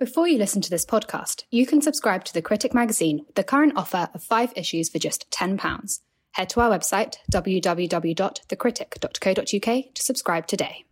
[0.00, 3.74] Before you listen to this podcast, you can subscribe to The Critic magazine the current
[3.76, 6.00] offer of five issues for just £10.
[6.32, 10.86] Head to our website, www.thecritic.co.uk, to subscribe today.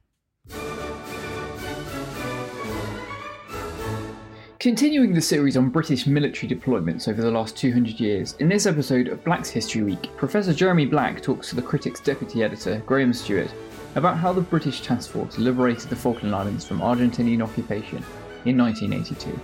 [4.58, 9.08] Continuing the series on British military deployments over the last 200 years, in this episode
[9.08, 13.50] of Black's History Week, Professor Jeremy Black talks to the Critic's deputy editor, Graham Stewart,
[13.94, 18.04] about how the British task force liberated the Falkland Islands from Argentinian occupation
[18.44, 19.38] in 1982.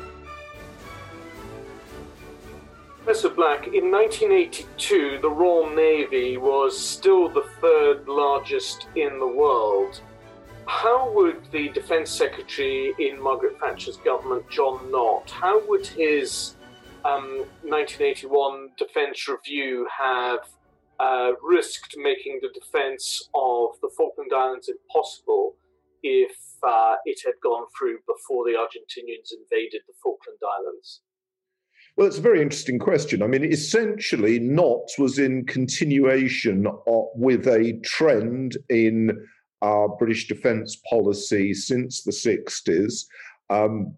[3.05, 10.01] Professor Black, in 1982, the Royal Navy was still the third largest in the world.
[10.67, 16.55] How would the Defence Secretary in Margaret Thatcher's government, John Nott, how would his
[17.05, 20.41] um, 1981 Defence Review have
[20.99, 25.57] uh, risked making the defence of the Falkland Islands impossible
[26.05, 31.01] if uh, it had gone through before the Argentinians invaded the Falkland Islands?
[31.97, 33.23] Well, it's a very interesting question.
[33.23, 39.27] I mean, essentially, Nott was in continuation of, with a trend in
[39.99, 43.05] British defence policy since the 60s.
[43.51, 43.95] Um,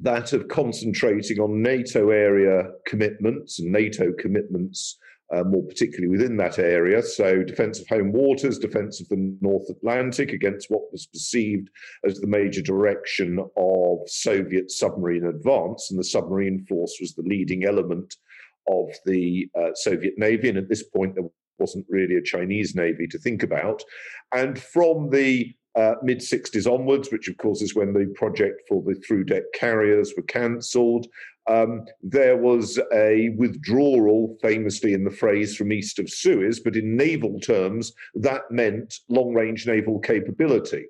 [0.00, 4.96] that of concentrating on NATO area commitments and NATO commitments
[5.34, 7.02] uh, more particularly within that area.
[7.02, 11.68] So, defence of home waters, defence of the North Atlantic against what was perceived
[12.04, 15.90] as the major direction of Soviet submarine advance.
[15.90, 18.14] And the submarine force was the leading element
[18.68, 20.48] of the uh, Soviet Navy.
[20.48, 23.82] And at this point, there wasn't really a Chinese Navy to think about.
[24.32, 28.82] And from the uh, mid 60s onwards, which of course is when the project for
[28.82, 31.06] the through deck carriers were cancelled,
[31.48, 36.96] um, there was a withdrawal, famously in the phrase from east of Suez, but in
[36.96, 40.86] naval terms, that meant long range naval capability.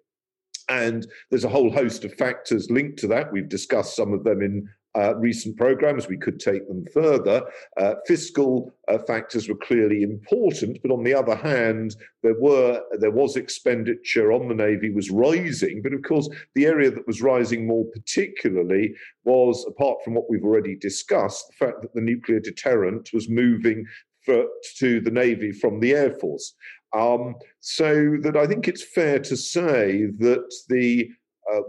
[0.69, 3.33] And there's a whole host of factors linked to that.
[3.33, 4.69] We've discussed some of them in
[4.99, 6.09] uh, recent programs.
[6.09, 7.43] We could take them further.
[7.77, 13.11] Uh, fiscal uh, factors were clearly important, but on the other hand, there were there
[13.11, 15.83] was expenditure on the navy was rising.
[15.83, 18.95] But of course, the area that was rising more particularly
[19.25, 23.87] was, apart from what we've already discussed, the fact that the nuclear deterrent was moving
[24.25, 24.47] for,
[24.79, 26.55] to the navy from the air force.
[26.95, 31.11] Um, so that I think it's fair to say that the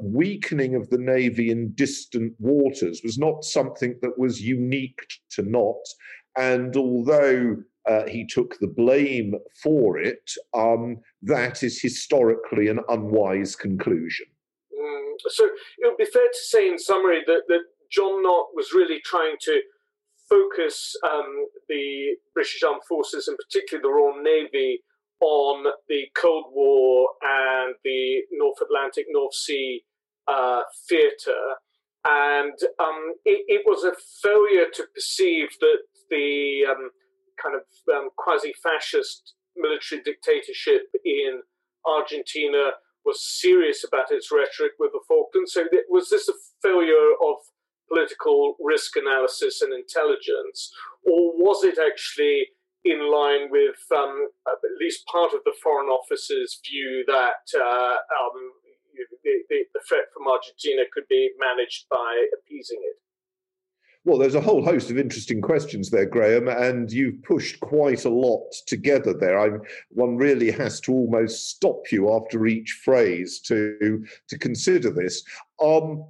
[0.01, 5.01] weakening of the navy in distant waters was not something that was unique
[5.31, 5.85] to Nott.
[6.37, 7.57] And although
[7.87, 14.27] uh, he took the blame for it, um, that is historically an unwise conclusion.
[14.73, 15.53] Mm, so it
[15.83, 17.61] would be fair to say, in summary, that, that
[17.91, 19.61] John Nott was really trying to
[20.29, 24.79] focus um, the British Armed Forces, and particularly the Royal Navy,
[25.21, 29.83] on the Cold War and the North Atlantic, North Sea
[30.27, 31.55] uh, theatre.
[32.07, 33.91] And um, it, it, was a
[34.23, 35.79] failure to perceive that
[36.09, 36.91] the um,
[37.41, 37.63] kind of
[37.93, 41.41] um, quasi fascist military dictatorship in
[41.85, 42.71] Argentina
[43.05, 45.53] was serious about its rhetoric with the Falklands.
[45.53, 47.35] So, was this a failure of
[47.91, 50.71] political risk analysis and intelligence,
[51.03, 52.47] or was it actually
[52.91, 58.51] in line with um, at least part of the Foreign Office's view that uh, um,
[59.23, 62.95] the, the, threat from Argentina could be managed by appeasing it?
[64.05, 68.09] Well, there's a whole host of interesting questions there, Graham, and you've pushed quite a
[68.09, 69.37] lot together there.
[69.39, 69.49] I,
[69.89, 75.23] one really has to almost stop you after each phrase to to consider this.
[75.61, 76.05] Um,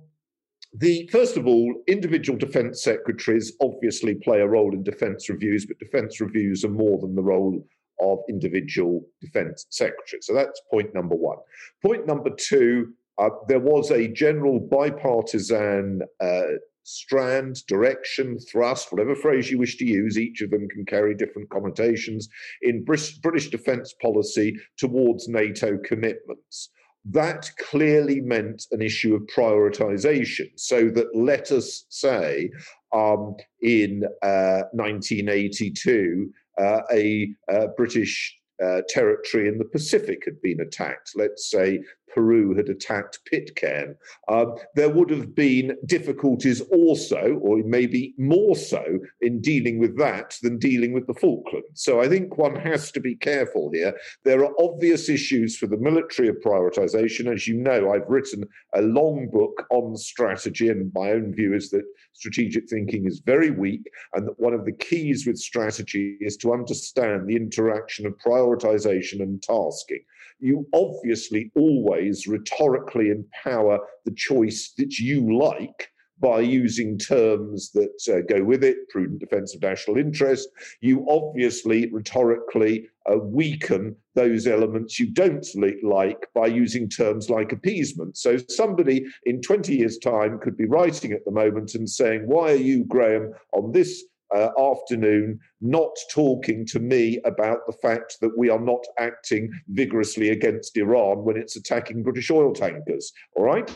[0.73, 5.79] the first of all, individual defence secretaries obviously play a role in defence reviews, but
[5.79, 7.65] defence reviews are more than the role
[8.01, 10.25] of individual defence secretaries.
[10.25, 11.37] So that's point number one.
[11.83, 16.41] Point number two, uh, there was a general bipartisan uh,
[16.83, 21.49] strand, direction, thrust, whatever phrase you wish to use, each of them can carry different
[21.49, 22.29] connotations
[22.61, 26.69] in British defence policy towards NATO commitments
[27.11, 30.49] that clearly meant an issue of prioritization.
[30.55, 32.51] So that let us say
[32.93, 40.41] um, in uh, 1982, uh, a, a uh, British uh, territory in the Pacific had
[40.41, 41.11] been attacked.
[41.15, 41.79] Let's say
[42.13, 43.95] Peru had attacked Pitcairn.
[44.27, 48.83] Um, there would have been difficulties also, or maybe more so,
[49.21, 51.67] in dealing with that than dealing with the Falklands.
[51.75, 53.95] So I think one has to be careful here.
[54.25, 57.31] There are obvious issues for the military of prioritization.
[57.31, 61.69] As you know, I've written a long book on strategy, and my own view is
[61.71, 66.37] that strategic thinking is very weak, and that one of the keys with strategy is
[66.37, 70.03] to understand the interaction of prioritization and tasking.
[70.39, 75.89] You obviously always rhetorically empower the choice that you like
[76.21, 80.49] by using terms that uh, go with it, prudent defence of national interest.
[80.81, 85.45] You obviously rhetorically uh, weaken those elements you don't
[85.83, 88.17] like by using terms like appeasement.
[88.17, 92.51] So somebody in 20 years' time could be writing at the moment and saying, Why
[92.51, 94.03] are you, Graham, on this
[94.35, 100.29] uh, afternoon not talking to me about the fact that we are not acting vigorously
[100.29, 103.11] against Iran when it's attacking British oil tankers.
[103.35, 103.69] All right?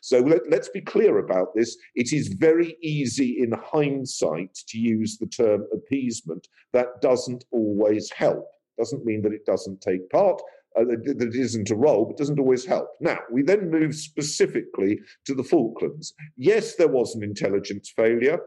[0.00, 1.76] So let, us be clear about this.
[1.94, 6.48] It is very easy in hindsight to use the term appeasement.
[6.72, 8.48] That doesn't always help.
[8.78, 10.40] Doesn't mean that it doesn't take part,
[10.78, 12.88] uh, that it isn't a role, but doesn't always help.
[13.00, 16.14] Now, we then move specifically to the Falklands.
[16.36, 18.40] Yes, there was an intelligence failure.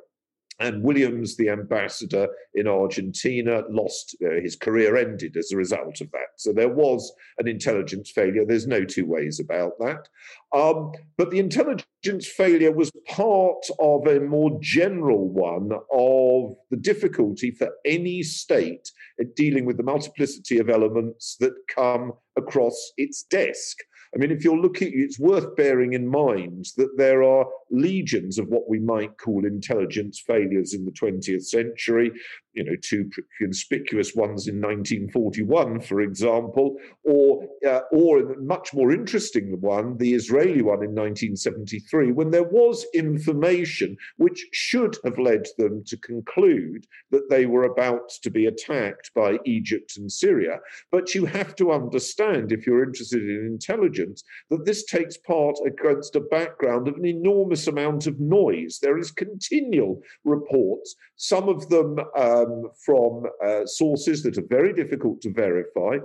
[0.59, 6.11] And Williams, the ambassador in Argentina, lost, uh, his career ended as a result of
[6.11, 6.27] that.
[6.35, 8.43] So there was an intelligence failure.
[8.45, 10.07] There's no two ways about that.
[10.53, 17.51] Um, but the intelligence failure was part of a more general one of the difficulty
[17.51, 23.77] for any state at dealing with the multiplicity of elements that come across its desk.
[24.13, 28.47] I mean, if you're looking, it's worth bearing in mind that there are legions of
[28.47, 32.11] what we might call intelligence failures in the 20th century.
[32.53, 38.91] You know, two conspicuous ones in 1941, for example, or uh, or a much more
[38.91, 45.45] interesting one, the Israeli one in 1973, when there was information which should have led
[45.57, 50.59] them to conclude that they were about to be attacked by Egypt and Syria.
[50.91, 56.15] But you have to understand, if you're interested in intelligence, that this takes part against
[56.15, 58.79] a background of an enormous amount of noise.
[58.81, 61.99] There is continual reports, some of them
[62.39, 65.97] um, from uh, sources that are very difficult to verify.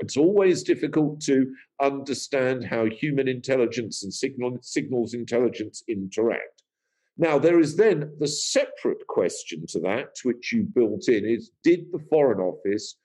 [0.00, 1.52] It's always difficult to
[1.82, 6.62] understand how human intelligence and signal, signals intelligence interact.
[7.16, 11.90] Now, there is then the separate question to that, which you built in, is did
[11.90, 12.96] the Foreign Office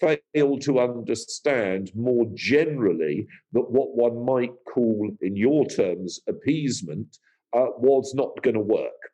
[0.00, 7.18] fail to understand more generally that what one might call, in your terms, appeasement
[7.56, 9.11] uh, was not going to work?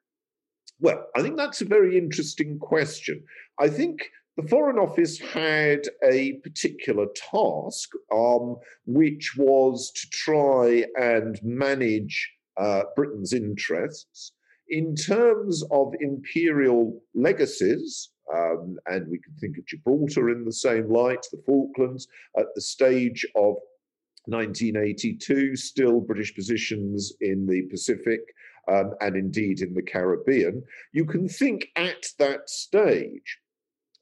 [0.81, 3.25] Well, I think that's a very interesting question.
[3.59, 11.41] I think the Foreign Office had a particular task, um, which was to try and
[11.43, 14.33] manage uh, Britain's interests
[14.69, 18.11] in terms of imperial legacies.
[18.33, 22.61] Um, and we can think of Gibraltar in the same light, the Falklands, at the
[22.61, 23.57] stage of
[24.27, 28.21] 1982, still British positions in the Pacific
[28.69, 30.62] um, and indeed in the Caribbean.
[30.93, 33.38] You can think at that stage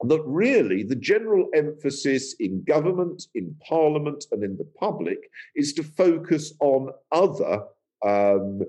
[0.03, 5.19] that really the general emphasis in government, in parliament, and in the public
[5.55, 7.63] is to focus on other
[8.05, 8.61] um,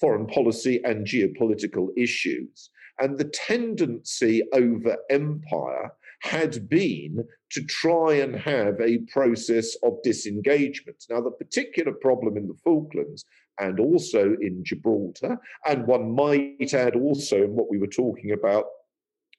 [0.00, 2.70] foreign policy and geopolitical issues.
[2.98, 11.04] And the tendency over empire had been to try and have a process of disengagement.
[11.10, 13.24] Now, the particular problem in the Falklands
[13.58, 18.64] and also in Gibraltar, and one might add also in what we were talking about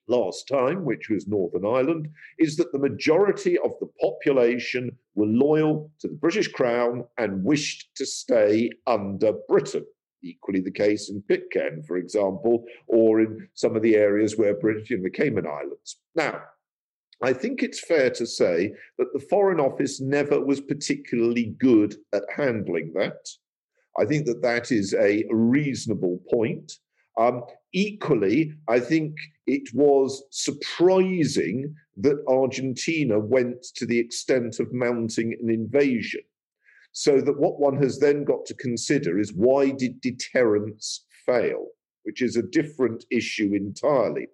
[0.08, 5.90] last time, which was Northern Ireland, is that the majority of the population were loyal
[6.00, 9.84] to the British Crown and wished to stay under Britain.
[10.22, 14.90] Equally the case in Pitcairn, for example, or in some of the areas where British
[14.90, 16.00] in the Cayman Islands.
[16.16, 16.42] Now,
[17.22, 22.22] I think it's fair to say that the Foreign Office never was particularly good at
[22.34, 23.28] handling that.
[23.98, 26.72] I think that that is a reasonable point.
[27.18, 35.36] Um, equally, I think it was surprising that Argentina went to the extent of mounting
[35.40, 36.20] an invasion.
[36.92, 41.66] So that what one has then got to consider is why did deterrence fail,
[42.04, 44.28] which is a different issue entirely.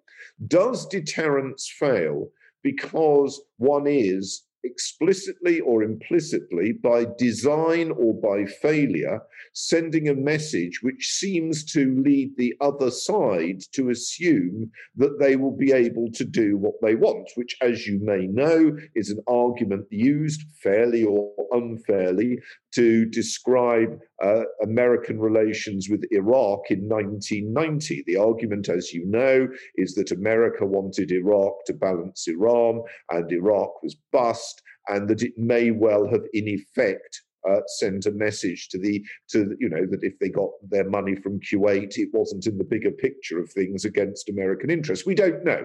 [0.47, 2.29] Does deterrence fail
[2.63, 9.21] because one is explicitly or implicitly, by design or by failure,
[9.53, 15.55] sending a message which seems to lead the other side to assume that they will
[15.55, 19.85] be able to do what they want, which, as you may know, is an argument
[19.89, 22.39] used fairly or unfairly
[22.73, 28.03] to describe uh, American relations with Iraq in 1990.
[28.05, 32.81] The argument, as you know, is that America wanted Iraq to balance Iran
[33.11, 34.54] and Iraq was bust,
[34.87, 39.55] and that it may well have, in effect, uh, sent a message to the to
[39.59, 42.91] you know that if they got their money from Kuwait, it wasn't in the bigger
[42.91, 45.05] picture of things against American interests.
[45.05, 45.63] We don't know.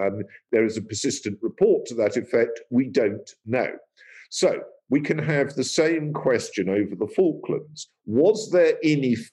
[0.00, 2.60] Um, there is a persistent report to that effect.
[2.70, 3.72] We don't know.
[4.30, 7.90] So we can have the same question over the Falklands.
[8.06, 9.32] Was there in effect,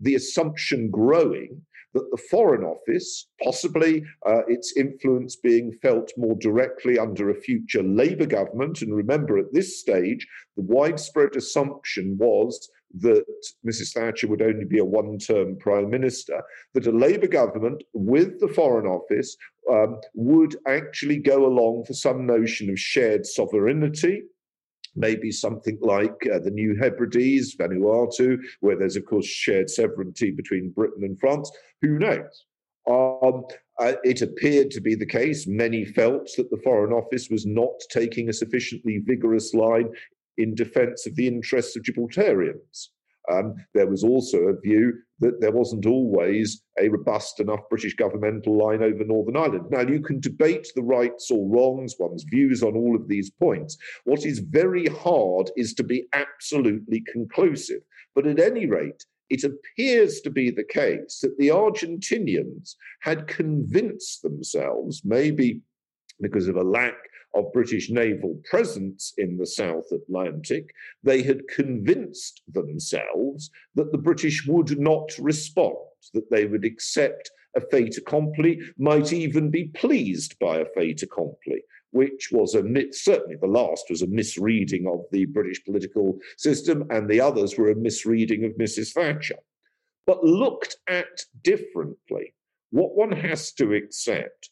[0.00, 1.62] the assumption growing
[1.94, 7.82] that the Foreign Office, possibly uh, its influence being felt more directly under a future
[7.82, 10.26] Labour government, and remember at this stage,
[10.56, 12.68] the widespread assumption was
[13.00, 13.24] that
[13.66, 13.92] Mrs.
[13.92, 16.42] Thatcher would only be a one term prime minister,
[16.74, 19.36] that a Labour government with the Foreign Office
[19.70, 24.22] um, would actually go along for some notion of shared sovereignty
[24.96, 30.70] maybe something like uh, the New Hebrides, Vanuatu, where there's, of course, shared sovereignty between
[30.70, 31.50] Britain and France.
[31.82, 32.44] Who knows?
[32.88, 33.44] Um,
[33.80, 35.46] uh, it appeared to be the case.
[35.46, 39.88] Many felt that the Foreign Office was not taking a sufficiently vigorous line
[40.36, 42.88] in defense of the interests of Gibraltarians.
[43.30, 48.56] Um, there was also a view that there wasn't always a robust enough British governmental
[48.58, 49.66] line over Northern Ireland.
[49.70, 53.76] Now, you can debate the rights or wrongs, one's views on all of these points.
[54.04, 57.80] What is very hard is to be absolutely conclusive.
[58.14, 64.22] But at any rate, it appears to be the case that the Argentinians had convinced
[64.22, 65.60] themselves, maybe
[66.20, 66.94] because of a lack
[67.34, 70.70] of British naval presence in the South Atlantic,
[71.02, 75.76] they had convinced themselves that the British would not respond,
[76.12, 81.62] that they would accept a fait accompli, might even be pleased by a fait accompli,
[81.90, 82.62] which was a
[82.92, 87.70] certainly the last was a misreading of the British political system, and the others were
[87.70, 88.92] a misreading of Mrs.
[88.92, 89.38] Thatcher.
[90.06, 92.34] But looked at differently,
[92.70, 94.50] what one has to accept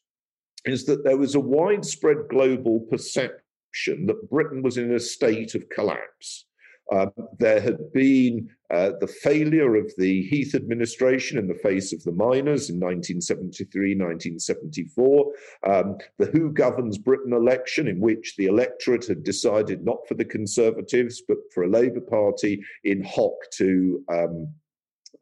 [0.65, 5.69] is that there was a widespread global perception that Britain was in a state of
[5.69, 6.47] collapse.
[6.91, 12.03] Um, there had been uh, the failure of the Heath administration in the face of
[12.03, 15.33] the miners in 1973, 1974,
[15.67, 20.25] um, the Who Governs Britain election, in which the electorate had decided not for the
[20.25, 24.49] Conservatives, but for a Labour Party in hock to um,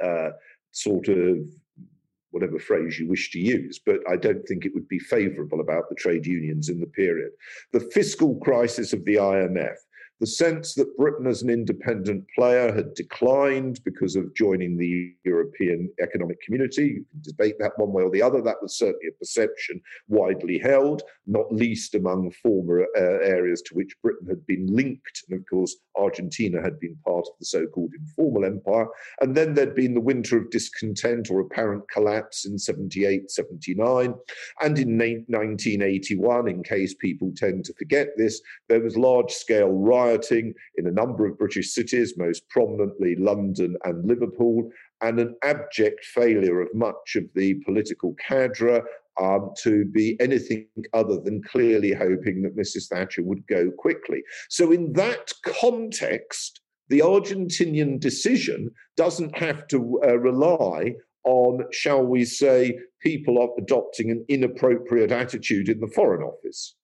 [0.03, 0.31] uh,
[0.73, 1.39] sort of
[2.31, 5.89] whatever phrase you wish to use, but I don't think it would be favourable about
[5.89, 7.31] the trade unions in the period.
[7.73, 9.77] The fiscal crisis of the IMF,
[10.21, 15.91] the sense that Britain as an independent player had declined because of joining the European
[16.01, 16.87] Economic Community.
[16.87, 18.43] You can debate that one way or the other.
[18.43, 23.97] That was certainly a perception widely held, not least among former uh, areas to which
[24.03, 25.25] Britain had been linked.
[25.29, 28.89] And of course, Argentina had been part of the so called informal empire.
[29.23, 34.15] And then there'd been the winter of discontent or apparent collapse in 78, 79.
[34.61, 40.10] And in 1981, in case people tend to forget this, there was large scale rioting
[40.11, 46.05] rioting in a number of British cities, most prominently London and Liverpool, and an abject
[46.05, 48.83] failure of much of the political cadre
[49.21, 52.89] um, to be anything other than clearly hoping that Mrs.
[52.89, 54.23] Thatcher would go quickly.
[54.49, 62.25] So, in that context, the Argentinian decision doesn't have to uh, rely on, shall we
[62.25, 66.75] say, people adopting an inappropriate attitude in the Foreign Office.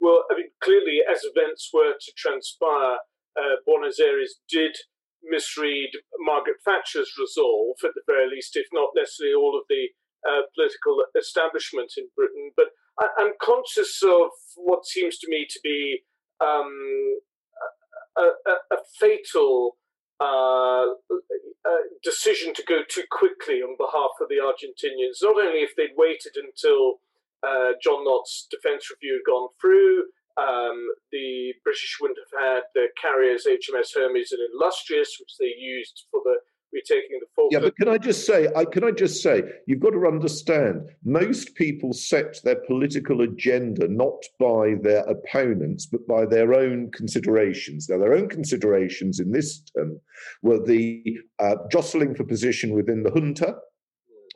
[0.00, 2.98] Well, I mean, clearly, as events were to transpire,
[3.36, 4.76] uh, Buenos Aires did
[5.22, 9.88] misread Margaret Thatcher's resolve, at the very least, if not necessarily all of the
[10.28, 12.52] uh, political establishment in Britain.
[12.56, 12.68] But
[12.98, 16.02] I, am conscious of what seems to me to be
[16.40, 17.18] um,
[18.16, 19.76] a, a, a, fatal
[20.20, 20.86] uh,
[21.64, 25.18] uh, decision to go too quickly on behalf of the Argentinians.
[25.22, 27.00] Not only if they'd waited until
[27.46, 30.04] uh, John Nott's defence review had gone through.
[30.38, 36.04] Um, the British wouldn't have had the carriers HMS Hermes and Illustrious, which they used
[36.10, 36.36] for the
[36.72, 37.52] retaking the Falkland.
[37.52, 40.82] Yeah, but can I just say, I, can I just say, you've got to understand,
[41.04, 47.88] most people set their political agenda not by their opponents, but by their own considerations.
[47.88, 50.00] Now, their own considerations in this term
[50.42, 53.56] were the uh, jostling for position within the junta,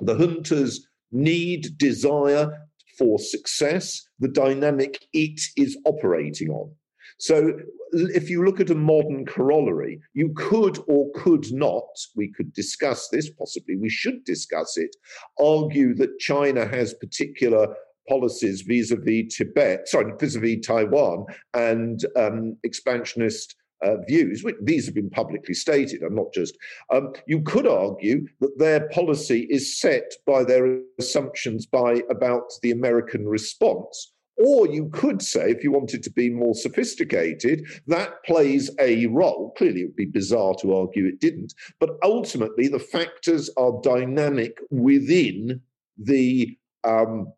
[0.00, 2.50] the junta's need, desire
[2.98, 6.70] for success, the dynamic it is operating on.
[7.18, 7.52] So,
[7.92, 11.84] if you look at a modern corollary, you could or could not,
[12.16, 14.96] we could discuss this, possibly we should discuss it,
[15.38, 17.68] argue that China has particular
[18.08, 24.42] policies vis a vis Tibet, sorry, vis a vis Taiwan, and um, expansionist uh, views,
[24.42, 26.56] which these have been publicly stated, I'm not just,
[26.92, 32.70] um, you could argue that their policy is set by their assumptions by about the
[32.70, 34.12] American response.
[34.38, 39.52] Or you could say, if you wanted to be more sophisticated, that plays a role.
[39.58, 41.52] Clearly, it would be bizarre to argue it didn't.
[41.78, 45.60] But ultimately, the factors are dynamic within
[45.98, 47.32] the um,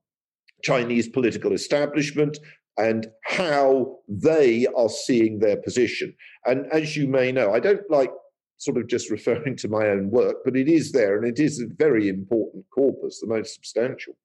[0.63, 2.39] Chinese political establishment
[2.77, 6.15] and how they are seeing their position.
[6.45, 8.11] And as you may know, I don't like
[8.59, 11.61] sort of just referring to my own work, but it is there, and it is
[11.61, 14.17] a very important corpus, the most substantial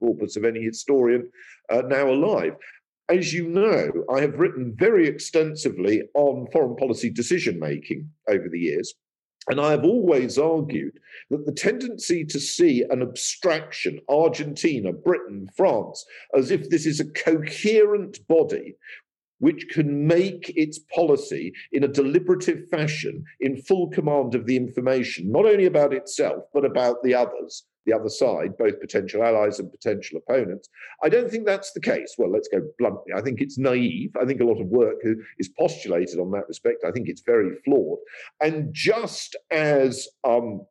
[0.00, 1.30] corpus of any historian
[1.70, 2.54] uh, now alive.
[3.08, 8.58] As you know, I have written very extensively on foreign policy decision making over the
[8.58, 8.94] years.
[9.48, 10.98] And I have always argued
[11.30, 17.10] that the tendency to see an abstraction, Argentina, Britain, France, as if this is a
[17.10, 18.76] coherent body
[19.40, 25.30] which can make its policy in a deliberative fashion in full command of the information,
[25.30, 29.70] not only about itself, but about the others, the other side, both potential allies and
[29.70, 30.68] potential opponents.
[31.02, 32.14] I don't think that's the case.
[32.18, 33.12] Well, let's go bluntly.
[33.14, 34.10] I think it's naive.
[34.20, 34.96] I think a lot of work
[35.38, 36.84] is postulated on that respect.
[36.86, 37.98] I think it's very flawed.
[38.40, 40.62] And just as um,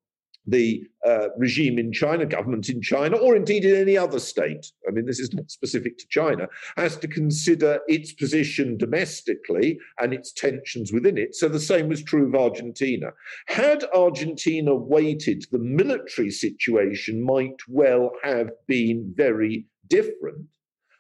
[0.46, 4.92] the uh, regime in China, government in China, or indeed in any other state, I
[4.92, 10.34] mean, this is not specific to China, has to consider its position domestically and its
[10.34, 11.36] tensions within it.
[11.36, 13.12] So the same was true of Argentina.
[13.48, 20.46] Had Argentina waited, the military situation might well have been very different.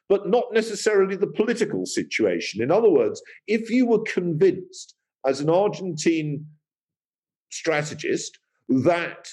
[0.09, 2.61] But not necessarily the political situation.
[2.61, 4.95] In other words, if you were convinced
[5.25, 6.45] as an Argentine
[7.49, 8.39] strategist
[8.69, 9.27] that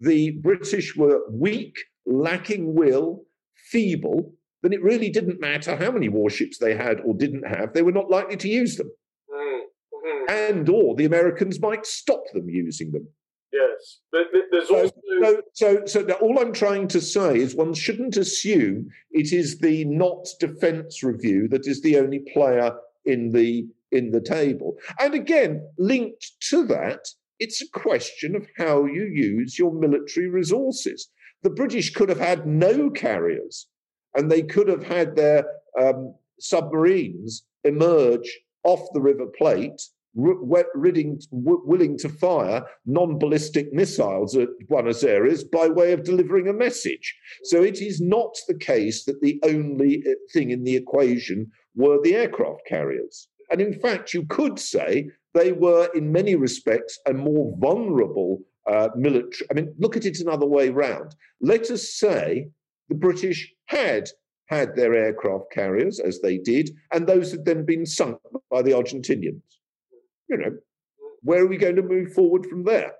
[0.00, 3.24] the British were weak, lacking will,
[3.70, 7.82] feeble, then it really didn't matter how many warships they had or didn't have, they
[7.82, 8.90] were not likely to use them.
[9.30, 10.30] Mm-hmm.
[10.30, 13.08] And or the Americans might stop them using them.
[13.52, 14.00] Yes,
[14.50, 18.88] there's also so, so, so, so all I'm trying to say is one shouldn't assume
[19.10, 22.72] it is the Nott defence review that is the only player
[23.04, 24.78] in the in the table.
[24.98, 27.06] And again, linked to that
[27.42, 31.08] it's a question of how you use your military resources.
[31.42, 33.66] The British could have had no carriers
[34.14, 35.44] and they could have had their
[35.80, 39.82] um, submarines emerge off the River Plate,
[40.14, 46.52] ridding, willing to fire non ballistic missiles at Buenos Aires by way of delivering a
[46.52, 47.12] message.
[47.42, 51.98] So it is not the case that the only uh, thing in the equation were
[52.02, 53.26] the aircraft carriers.
[53.52, 58.88] And in fact, you could say they were, in many respects, a more vulnerable uh,
[58.96, 59.46] military.
[59.50, 61.14] I mean, look at it another way round.
[61.40, 62.48] Let us say
[62.88, 64.08] the British had
[64.46, 68.18] had their aircraft carriers, as they did, and those had then been sunk
[68.50, 69.42] by the Argentinians.
[70.28, 70.58] You know,
[71.22, 72.92] where are we going to move forward from there?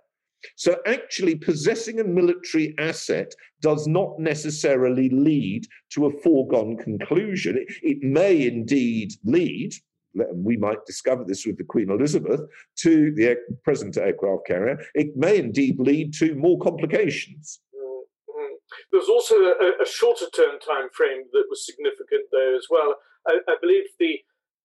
[0.56, 7.56] So, actually, possessing a military asset does not necessarily lead to a foregone conclusion.
[7.56, 9.72] It, it may indeed lead,
[10.34, 12.40] we might discover this with the Queen Elizabeth,
[12.78, 17.60] to the present aircraft carrier, it may indeed lead to more complications.
[17.74, 18.54] Mm-hmm.
[18.90, 22.96] There's also a, a, shorter term time frame that was significant there as well.
[23.26, 24.18] I, I believe the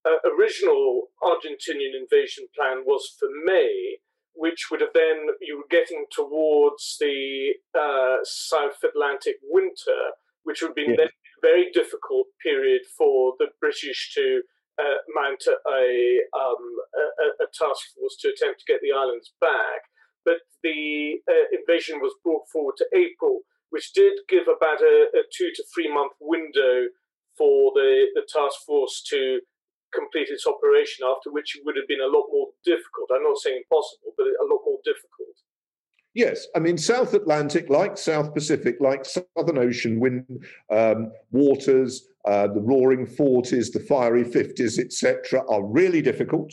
[0.05, 3.97] uh, original Argentinian invasion plan was for May,
[4.33, 10.69] which would have then, you were getting towards the uh, South Atlantic winter, which would
[10.69, 10.97] have been yes.
[10.97, 14.41] then a very difficult period for the British to
[14.79, 15.83] uh, mount a,
[16.37, 16.63] um,
[16.95, 19.81] a, a, task force to attempt to get the islands back.
[20.23, 25.23] But the uh, invasion was brought forward to April, which did give about a, a
[25.33, 26.87] two to three month window
[27.37, 29.39] for the, the task force to
[29.93, 33.09] complete its operation, after which it would have been a lot more difficult.
[33.13, 35.37] I'm not saying impossible, but a lot more difficult.
[36.13, 40.25] Yes, I mean South Atlantic, like South Pacific, like Southern Ocean wind
[40.71, 46.51] um, waters, uh, the roaring forties, the fiery fifties, etc., are really difficult.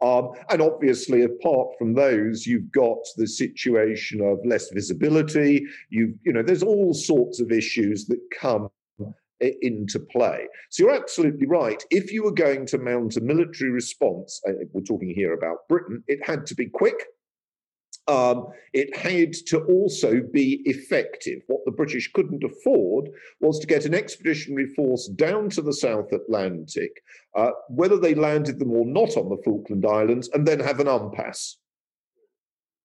[0.00, 5.66] Um, and obviously, apart from those, you've got the situation of less visibility.
[5.90, 8.70] You, you know, there's all sorts of issues that come
[9.40, 10.46] into play.
[10.70, 11.82] So you're absolutely right.
[11.90, 16.02] If you were going to mount a military response, uh, we're talking here about Britain,
[16.08, 17.06] it had to be quick
[18.10, 21.42] um, it had to also be effective.
[21.46, 23.08] What the British couldn't afford
[23.40, 27.02] was to get an expeditionary force down to the South Atlantic,
[27.36, 30.88] uh, whether they landed them or not on the Falkland Islands, and then have an
[30.88, 31.58] impasse.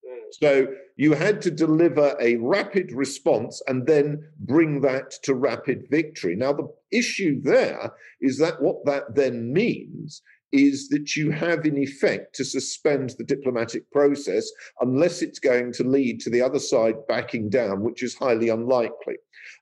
[0.07, 0.27] Hmm.
[0.31, 6.35] So you had to deliver a rapid response and then bring that to rapid victory.
[6.35, 10.21] Now, the issue there is that what that then means
[10.55, 15.83] is that you have, in effect, to suspend the diplomatic process unless it's going to
[15.83, 19.17] lead to the other side backing down, which is highly unlikely.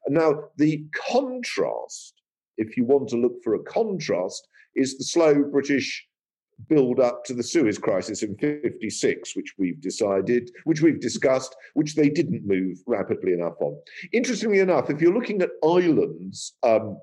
[0.07, 2.21] Now, the contrast,
[2.57, 6.07] if you want to look for a contrast, is the slow British
[6.69, 11.95] build up to the Suez crisis in 56, which we've decided, which we've discussed, which
[11.95, 13.75] they didn't move rapidly enough on.
[14.11, 16.99] Interestingly enough, if you're looking at islands um,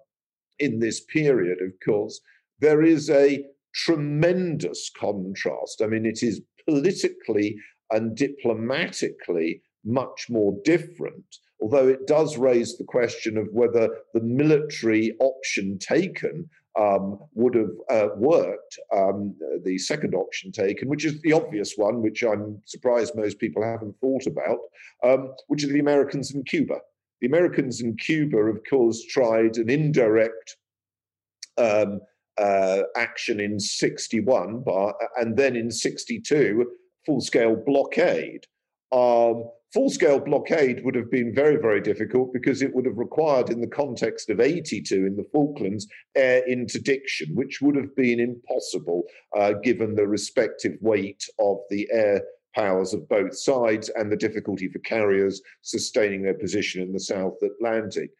[0.61, 2.21] in this period, of course,
[2.61, 5.81] there is a tremendous contrast.
[5.83, 7.57] I mean, it is politically
[7.91, 11.25] and diplomatically much more different.
[11.63, 17.71] Although it does raise the question of whether the military option taken um, would have
[17.91, 23.15] uh, worked, um, the second option taken, which is the obvious one, which I'm surprised
[23.15, 24.59] most people haven't thought about,
[25.03, 26.77] um, which are the Americans in Cuba.
[27.21, 30.57] The Americans in Cuba, of course, tried an indirect
[31.59, 32.01] um,
[32.41, 36.67] uh, action in 61, but, and then in 62,
[37.05, 38.47] full scale blockade.
[38.93, 43.51] Um, full scale blockade would have been very, very difficult because it would have required,
[43.51, 49.05] in the context of 82 in the Falklands, air interdiction, which would have been impossible
[49.37, 52.23] uh, given the respective weight of the air
[52.55, 57.37] powers of both sides and the difficulty for carriers sustaining their position in the South
[57.43, 58.11] Atlantic.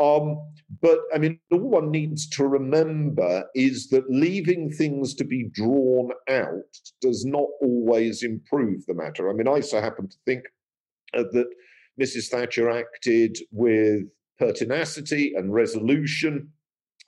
[0.00, 0.40] Um,
[0.80, 6.10] but I mean, all one needs to remember is that leaving things to be drawn
[6.28, 9.28] out does not always improve the matter.
[9.28, 10.44] I mean, I so happen to think
[11.12, 11.48] uh, that
[12.00, 12.28] Mrs.
[12.28, 14.04] Thatcher acted with
[14.38, 16.48] pertinacity and resolution,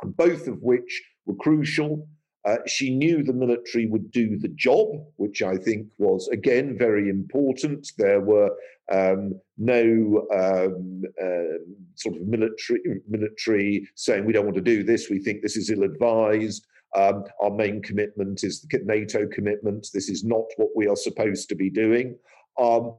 [0.03, 2.07] both of which were crucial.
[2.45, 7.09] Uh, she knew the military would do the job, which I think was again very
[7.09, 7.93] important.
[7.99, 8.51] There were
[8.91, 11.59] um, no um, uh,
[11.95, 15.09] sort of military military saying we don't want to do this.
[15.09, 16.67] We think this is ill-advised.
[16.95, 19.87] Um, our main commitment is the NATO commitment.
[19.95, 22.19] This is not what we are supposed to be doing.
[22.59, 22.97] Um,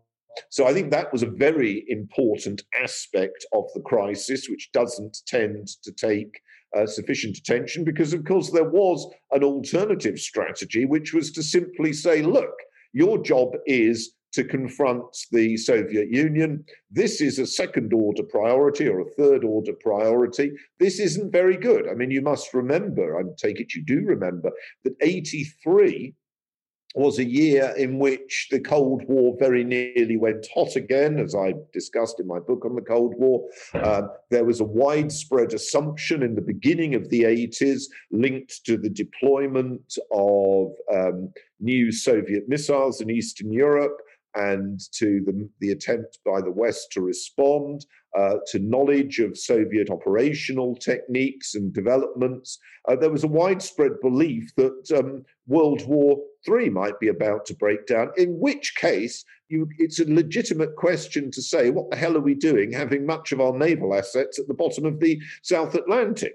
[0.49, 5.67] so I think that was a very important aspect of the crisis, which doesn't tend
[5.83, 6.41] to take
[6.77, 11.93] uh, sufficient attention because, of course, there was an alternative strategy, which was to simply
[11.93, 12.53] say, look,
[12.93, 16.65] your job is to confront the Soviet Union.
[16.89, 20.51] This is a second order priority or a third order priority.
[20.79, 21.87] This isn't very good.
[21.87, 24.51] I mean, you must remember, I take it you do remember,
[24.83, 26.15] that 83
[26.93, 31.53] was a year in which the Cold War very nearly went hot again, as I
[31.71, 33.47] discussed in my book on the Cold War.
[33.73, 38.89] Uh, there was a widespread assumption in the beginning of the 80s linked to the
[38.89, 43.97] deployment of um, new Soviet missiles in Eastern Europe
[44.35, 47.85] and to the, the attempt by the West to respond
[48.17, 52.59] uh, to knowledge of Soviet operational techniques and developments.
[52.87, 57.55] Uh, there was a widespread belief that um, World War III might be about to
[57.55, 62.17] break down, in which case you, it's a legitimate question to say, what the hell
[62.17, 65.75] are we doing having much of our naval assets at the bottom of the South
[65.75, 66.33] Atlantic?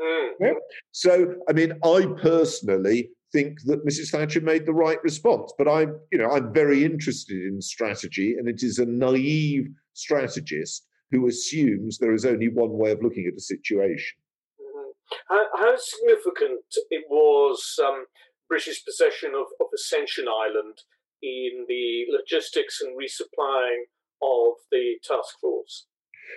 [0.00, 0.28] Mm.
[0.40, 0.52] Yeah.
[0.92, 4.10] So, I mean, I personally think that Mrs.
[4.10, 5.52] Thatcher made the right response.
[5.58, 10.86] But I'm, you know, I'm very interested in strategy, and it is a naive strategist
[11.10, 14.16] who assumes there is only one way of looking at a situation.
[14.60, 15.34] Mm-hmm.
[15.34, 18.04] How, how, significant it was um,
[18.48, 20.78] British possession of, of Ascension Island
[21.22, 23.84] in the logistics and resupplying
[24.22, 25.86] of the task force?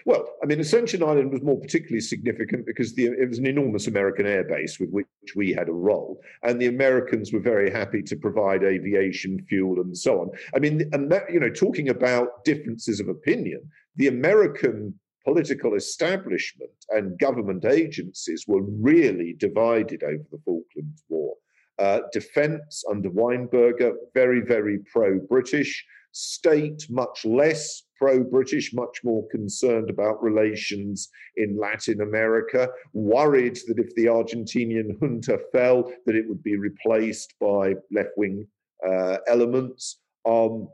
[0.05, 3.87] Well, I mean, Ascension Island was more particularly significant because the, it was an enormous
[3.87, 8.15] American airbase with which we had a role, and the Americans were very happy to
[8.15, 10.31] provide aviation fuel and so on.
[10.55, 13.61] I mean, and that you know, talking about differences of opinion,
[13.95, 14.93] the American
[15.23, 21.35] political establishment and government agencies were really divided over the Falklands War.
[21.79, 25.85] Uh, defense under Weinberger, very, very pro British.
[26.11, 33.77] State, much less pro British, much more concerned about relations in Latin America, worried that
[33.77, 38.47] if the Argentinian junta fell, that it would be replaced by left wing
[38.87, 39.99] uh, elements.
[40.25, 40.69] Um,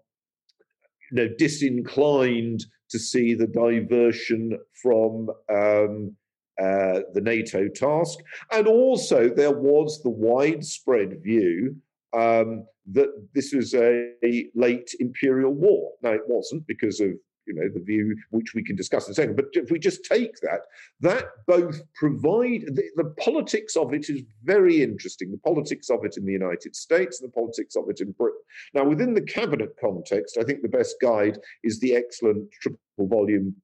[1.12, 6.16] you know, disinclined to see the diversion from um,
[6.62, 8.20] uh, the NATO task.
[8.52, 11.76] And also, there was the widespread view
[12.14, 15.92] um, that this was a, a, late imperial war.
[16.02, 17.12] Now, it wasn't because of
[17.46, 19.36] you know the view which we can discuss in a second.
[19.36, 20.62] But if we just take that,
[21.02, 25.32] that both provide the, the politics of it is very interesting.
[25.32, 28.40] The politics of it in the United States and the politics of it in Britain.
[28.74, 33.56] Now, within the cabinet context, I think the best guide is the excellent triple volume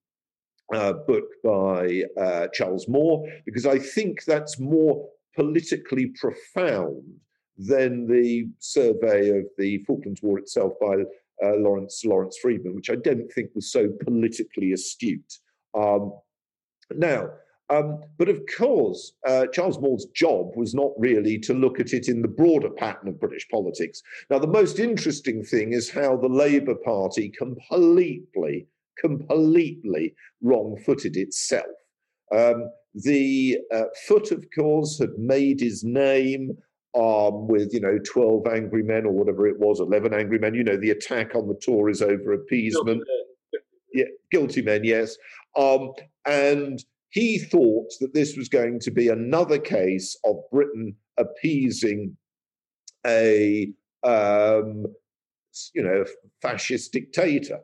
[0.74, 7.04] uh, book by uh, Charles Moore, because I think that's more politically profound
[7.58, 10.96] than the survey of the Falklands War itself by
[11.44, 15.34] uh, Lawrence Lawrence Freedman, which I don't think was so politically astute.
[15.78, 16.14] Um,
[16.92, 17.30] now,
[17.70, 22.08] um, but of course, uh, Charles Moore's job was not really to look at it
[22.08, 24.02] in the broader pattern of British politics.
[24.30, 28.68] Now, the most interesting thing is how the Labour Party completely,
[29.00, 31.66] completely wrong footed itself.
[32.36, 36.52] Um, the uh, Foot, of course, had made his name
[36.96, 40.54] um, with you know 12 angry men or whatever it was 11 angry men.
[40.54, 43.04] You know the attack on the tories over appeasement.
[43.94, 45.18] Yeah guilty men yes.
[45.56, 45.92] Um,
[46.26, 52.16] and he thought that this was going to be another case of britain appeasing
[53.06, 53.72] a
[54.04, 54.86] um,
[55.74, 56.06] you know
[56.42, 57.60] fascist dictator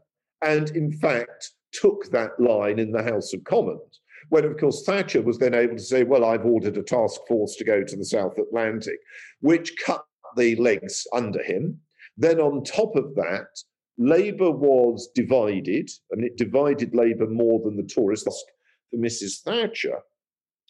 [0.46, 5.22] and in fact took that line in the house of commons when, of course, Thatcher
[5.22, 8.06] was then able to say, Well, I've ordered a task force to go to the
[8.06, 9.00] South Atlantic,
[9.42, 10.04] which cut
[10.36, 11.80] the legs under him.
[12.18, 13.48] Then, on top of that,
[13.98, 18.24] Labour was divided, and it divided Labour more than the Tories.
[18.24, 19.42] For Mrs.
[19.44, 20.00] Thatcher,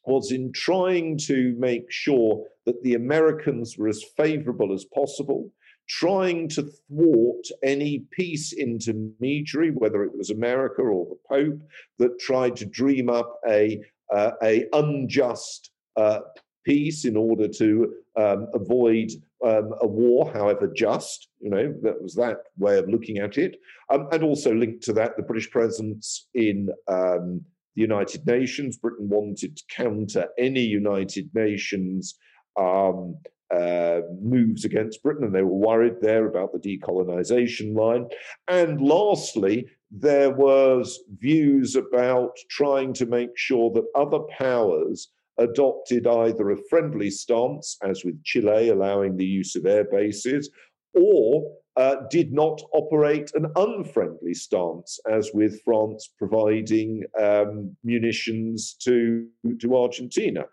[0.06, 5.52] was in trying to make sure that the Americans were as favourable as possible,
[5.88, 11.62] trying to thwart any peace intermediary, whether it was America or the Pope,
[12.00, 13.82] that tried to dream up a,
[14.14, 16.20] uh, a unjust uh,
[16.66, 19.12] peace in order to um, avoid
[19.46, 21.30] um, a war, however just.
[21.40, 23.58] You know, that was that way of looking at it.
[23.90, 27.42] Um, and also linked to that, the British presence in um,
[27.76, 28.78] the United Nations.
[28.78, 32.16] Britain wanted to counter any United Nations
[32.58, 33.18] um,
[33.54, 38.08] uh, moves against Britain, and they were worried there about the decolonisation line.
[38.48, 46.52] And lastly, there was views about trying to make sure that other powers adopted either
[46.52, 50.50] a friendly stance, as with Chile allowing the use of air bases,
[50.94, 59.28] or uh, did not operate an unfriendly stance, as with France providing um, munitions to,
[59.60, 60.46] to Argentina.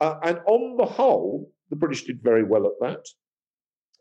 [0.00, 3.06] Uh, and on the whole, the British did very well at that.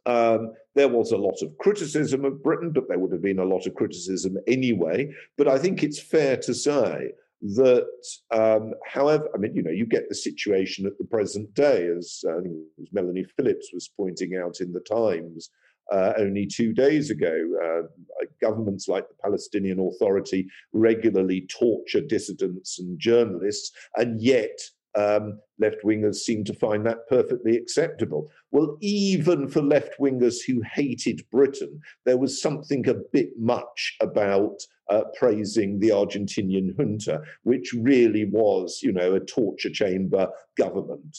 [0.06, 3.46] Um, there was a lot of criticism of Britain, but there would have been a
[3.46, 5.14] lot of criticism anyway.
[5.38, 7.88] But I think it's fair to say that,
[8.32, 12.24] um, however, I mean, you know, you get the situation at the present day, as
[12.28, 12.56] uh, I think
[12.92, 15.50] Melanie Phillips was pointing out in the Times
[15.92, 17.34] uh, only two days ago.
[17.64, 24.60] Uh, governments like the Palestinian Authority regularly torture dissidents and journalists, and yet
[24.96, 28.30] um, left wingers seem to find that perfectly acceptable.
[28.52, 34.60] Well, even for left wingers who hated Britain, there was something a bit much about
[34.90, 41.18] uh, praising the Argentinian junta, which really was, you know, a torture chamber government.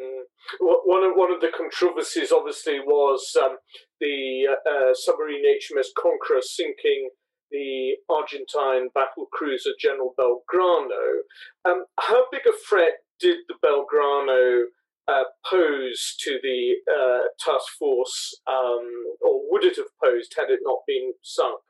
[0.00, 0.22] Mm.
[0.60, 3.56] One of one of the controversies, obviously, was um,
[4.00, 7.10] the uh, submarine HMS Conqueror sinking
[7.50, 11.20] the Argentine battle cruiser General Belgrano.
[11.64, 14.64] Um, how big a threat did the Belgrano
[15.08, 18.88] uh, pose to the uh, task force, um,
[19.20, 21.60] or would it have posed had it not been sunk?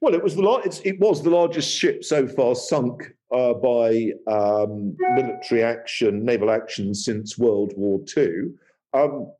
[0.00, 4.96] Well, it was the it was the largest ship so far sunk uh, by um,
[5.14, 8.52] military action, naval action since World War II.
[8.94, 9.32] Um,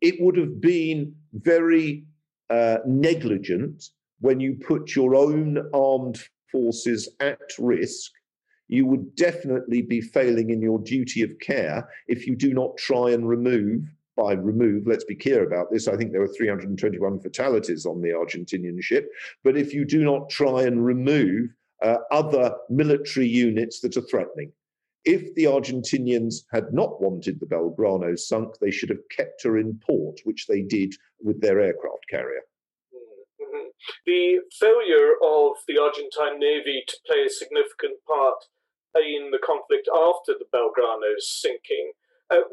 [0.00, 2.04] it would have been very
[2.48, 3.84] uh, negligent
[4.20, 8.12] when you put your own armed forces at risk,
[8.68, 13.10] you would definitely be failing in your duty of care if you do not try
[13.10, 13.82] and remove.
[14.16, 15.88] By remove, let's be clear about this.
[15.88, 19.08] I think there were 321 fatalities on the Argentinian ship.
[19.44, 21.48] But if you do not try and remove
[21.82, 24.52] uh, other military units that are threatening,
[25.04, 29.80] if the Argentinians had not wanted the Belgrano sunk, they should have kept her in
[29.86, 32.42] port, which they did with their aircraft carrier.
[34.06, 38.44] The failure of the Argentine Navy to play a significant part
[38.96, 41.92] in the conflict after the Belgrano's sinking.
[42.30, 42.46] Uh,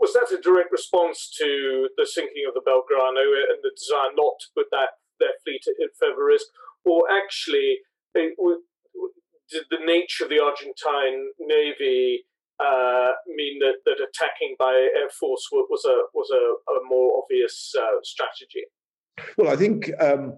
[0.00, 4.40] was that a direct response to the sinking of the Belgrano and the desire not
[4.40, 6.46] to put that their fleet at further risk,
[6.84, 7.80] or actually
[8.14, 8.34] it,
[9.50, 12.24] did the nature of the Argentine Navy
[12.58, 17.74] uh, mean that, that attacking by air force was a was a, a more obvious
[17.78, 18.64] uh, strategy?
[19.36, 20.36] Well, I think um,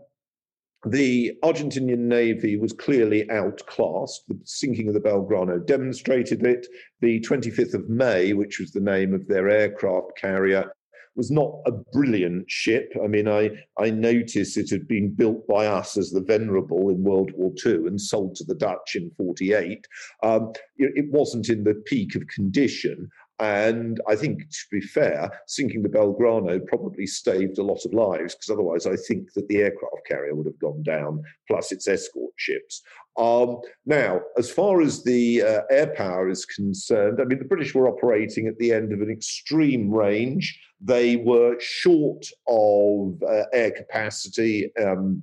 [0.84, 4.24] the Argentinian Navy was clearly outclassed.
[4.28, 6.66] The sinking of the Belgrano demonstrated it.
[7.00, 10.70] The 25th of May, which was the name of their aircraft carrier,
[11.16, 12.92] was not a brilliant ship.
[13.02, 17.02] I mean, I, I noticed it had been built by us as the Venerable in
[17.02, 19.86] World War II and sold to the Dutch in 48.
[20.22, 23.08] Um, it wasn't in the peak of condition.
[23.38, 28.34] And I think, to be fair, sinking the Belgrano probably saved a lot of lives
[28.34, 32.32] because otherwise, I think that the aircraft carrier would have gone down, plus its escort
[32.36, 32.82] ships.
[33.18, 37.74] Um, now, as far as the uh, air power is concerned, I mean, the British
[37.74, 40.58] were operating at the end of an extreme range.
[40.80, 44.70] They were short of uh, air capacity.
[44.76, 45.22] Um,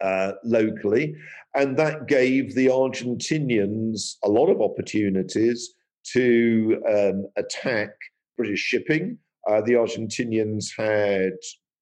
[0.00, 1.14] uh, locally,
[1.54, 5.72] and that gave the Argentinians a lot of opportunities
[6.12, 7.90] to um, attack
[8.36, 9.18] British shipping.
[9.48, 11.32] Uh, the Argentinians had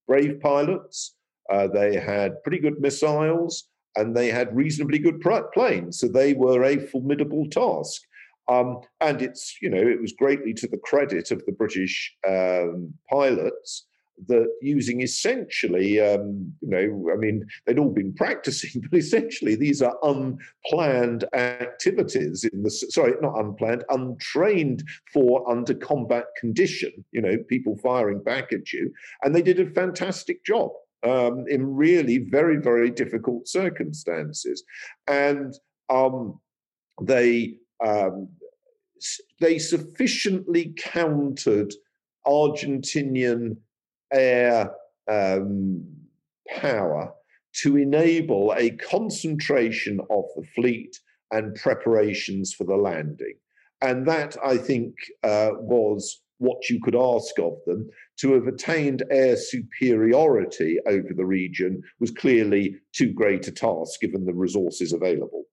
[0.07, 1.15] brave pilots,
[1.51, 5.21] uh, they had pretty good missiles, and they had reasonably good
[5.53, 5.99] planes.
[5.99, 8.03] So they were a formidable task.
[8.49, 12.93] Um, and it's, you know, it was greatly to the credit of the British um,
[13.09, 13.87] pilots
[14.29, 19.83] that using essentially, um, you know, I mean, they'd all been practicing, but essentially these
[19.83, 27.37] are unplanned activities in the, sorry, not unplanned, untrained for under combat condition, you know,
[27.49, 28.93] people firing back at you.
[29.23, 30.71] And they did a fantastic job.
[31.05, 34.63] Um, in really very, very difficult circumstances.
[35.09, 35.53] And
[35.91, 36.39] um,
[37.03, 38.29] they um,
[39.41, 41.75] they sufficiently countered
[42.27, 43.57] Argentinian
[44.13, 44.71] air
[45.11, 45.85] um,
[46.49, 47.13] power
[47.63, 50.99] to enable a concentration of the fleet
[51.31, 53.35] and preparations for the landing.
[53.81, 57.89] And that, I think, uh, was what you could ask of them.
[58.21, 64.25] To have attained air superiority over the region was clearly too great a task given
[64.25, 65.45] the resources available.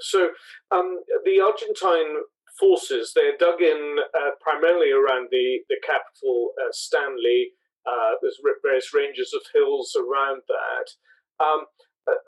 [0.00, 0.30] So
[0.70, 2.22] um, the Argentine
[2.62, 7.50] forces they're dug in uh, primarily around the the capital uh, Stanley.
[7.84, 10.86] Uh, there's various ranges of hills around that.
[11.44, 11.66] Um,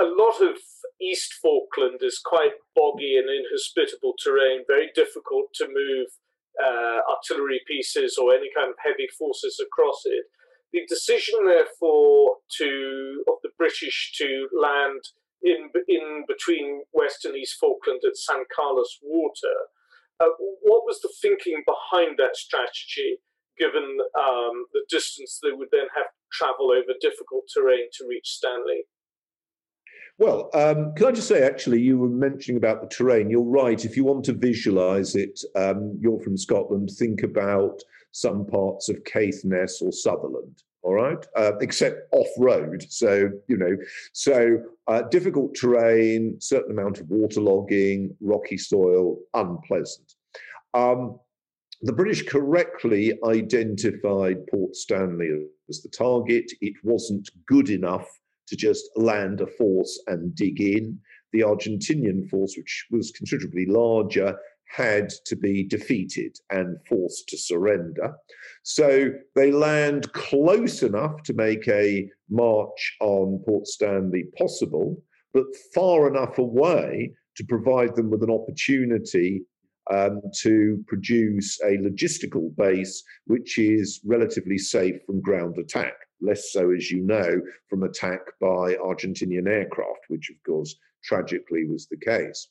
[0.00, 0.58] a, lot of
[1.00, 6.08] East Falkland is quite boggy and inhospitable terrain, very difficult to move
[6.58, 10.24] uh, artillery pieces or any kind of heavy forces across it.
[10.72, 15.02] The decision, therefore, to of the British to land
[15.42, 19.70] in in between West and East Falkland at San Carlos Water.
[20.20, 20.26] Uh,
[20.62, 23.18] what was the thinking behind that strategy,
[23.58, 28.28] given um, the distance they would then have to travel over difficult terrain to reach
[28.28, 28.84] Stanley?
[30.16, 33.30] Well, um, can I just say, actually, you were mentioning about the terrain.
[33.30, 33.84] You're right.
[33.84, 37.80] If you want to visualize it, um, you're from Scotland, think about
[38.12, 42.84] some parts of Caithness or Sutherland all right, uh, except off road.
[42.90, 43.74] So, you know,
[44.12, 50.12] so uh, difficult terrain, certain amount of waterlogging, rocky soil, unpleasant.
[50.74, 51.18] Um,
[51.80, 56.52] the British correctly identified Port Stanley as the target.
[56.60, 58.06] It wasn't good enough
[58.48, 61.00] to just land a force and dig in.
[61.32, 64.36] The Argentinian force, which was considerably larger,
[64.74, 68.12] had to be defeated and forced to surrender.
[68.64, 75.00] So they land close enough to make a march on Port Stanley possible,
[75.32, 79.42] but far enough away to provide them with an opportunity
[79.92, 85.94] um, to produce a logistical base which is relatively safe from ground attack.
[86.20, 91.86] Less so, as you know, from attack by Argentinian aircraft, which of course tragically was
[91.86, 92.48] the case.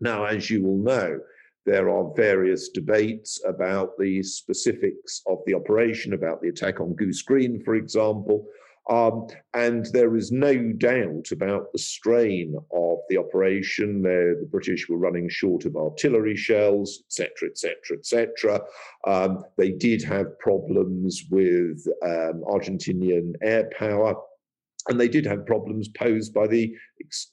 [0.00, 1.20] Now, as you will know,
[1.66, 7.22] there are various debates about the specifics of the operation, about the attack on Goose
[7.22, 8.46] Green, for example.
[8.88, 14.00] Um, and there is no doubt about the strain of the operation.
[14.00, 18.60] There, the British were running short of artillery shells, etc., etc., etc.
[19.58, 24.14] They did have problems with um, Argentinian air power.
[24.88, 26.72] And they did have problems posed by the,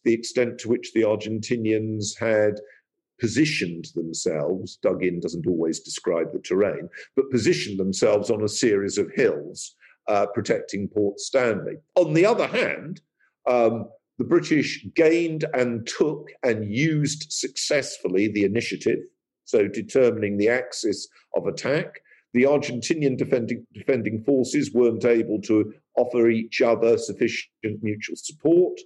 [0.06, 2.60] the extent to which the Argentinians had
[3.24, 8.98] positioned themselves, dug in doesn't always describe the terrain, but positioned themselves on a series
[8.98, 9.76] of hills
[10.10, 11.76] uh, protecting Port Stanley.
[11.96, 13.00] On the other hand,
[13.50, 19.00] um, the British gained and took and used successfully the initiative,
[19.46, 21.08] so determining the axis
[21.38, 22.02] of attack.
[22.34, 28.78] The Argentinian defending, defending forces weren't able to offer each other sufficient mutual support.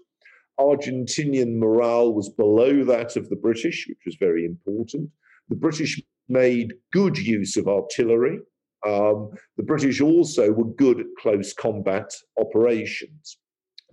[0.59, 5.09] Argentinian morale was below that of the British, which was very important.
[5.49, 8.39] The British made good use of artillery.
[8.85, 13.37] Um, the British also were good at close combat operations.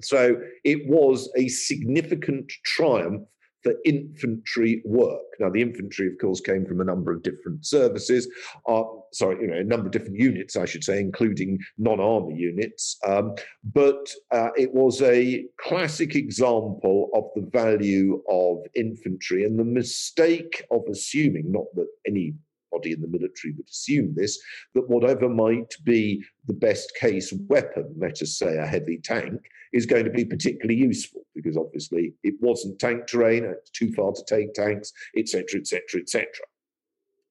[0.03, 3.23] So it was a significant triumph
[3.65, 5.23] for infantry work.
[5.41, 8.29] Now, the infantry, of course, came from a number of different services.
[8.69, 12.99] Uh, sorry, you know, a number of different units, I should say, including non-army units.
[13.05, 13.35] Um,
[13.73, 20.63] but uh, it was a classic example of the value of infantry and the mistake
[20.71, 22.35] of assuming, not that any
[22.75, 24.39] body in the military would assume this,
[24.75, 29.41] that whatever might be the best case weapon, let us say a heavy tank,
[29.73, 34.13] is going to be particularly useful because obviously it wasn't tank terrain, it's too far
[34.13, 36.27] to take tanks, etc., etc., etc.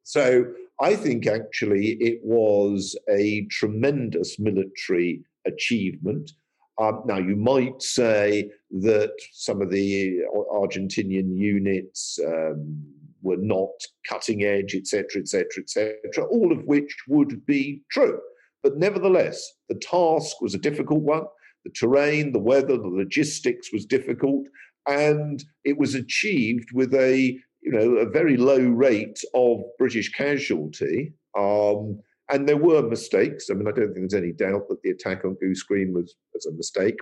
[0.04, 0.46] So
[0.82, 6.32] I think actually it was a tremendous military achievement.
[6.80, 10.22] Um, now, you might say that some of the
[10.52, 12.84] Argentinian units um,
[13.24, 13.72] were not
[14.08, 18.20] cutting edge, etc., etc., etc., all of which would be true.
[18.62, 21.24] But nevertheless, the task was a difficult one.
[21.66, 24.46] The terrain, the weather, the logistics was difficult,
[24.88, 31.14] and it was achieved with a you know a very low rate of British casualty.
[31.38, 32.00] Um,
[32.30, 33.50] and there were mistakes.
[33.50, 36.16] I mean, I don't think there's any doubt that the attack on Goose Green was,
[36.34, 36.98] was a mistake.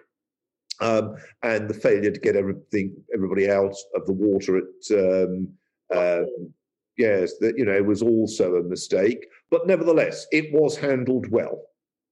[0.80, 5.48] Um, and the failure to get everything, everybody out of the water at, um,
[5.96, 6.54] um,
[6.98, 9.28] yes, that you know, was also a mistake.
[9.50, 11.62] But nevertheless, it was handled well.